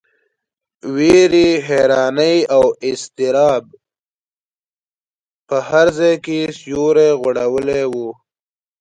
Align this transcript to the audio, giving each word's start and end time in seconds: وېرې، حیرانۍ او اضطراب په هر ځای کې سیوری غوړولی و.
وېرې، 0.95 1.49
حیرانۍ 1.67 2.37
او 2.55 2.63
اضطراب 2.89 3.63
په 5.47 5.57
هر 5.69 5.87
ځای 5.97 6.15
کې 6.25 6.39
سیوری 6.59 7.09
غوړولی 7.21 7.83
و. 7.91 7.93